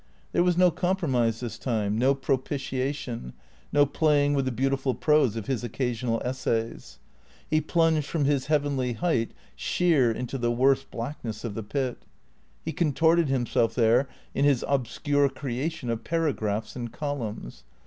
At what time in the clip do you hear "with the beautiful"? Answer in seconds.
4.33-4.95